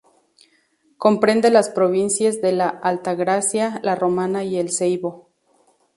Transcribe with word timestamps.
Comprende 0.97 1.51
las 1.51 1.69
provincias 1.69 2.41
de 2.41 2.53
La 2.53 2.67
Altagracia, 2.69 3.79
La 3.83 3.93
Romana 3.93 4.43
y 4.43 4.57
El 4.57 4.71
Seibo. 4.71 5.29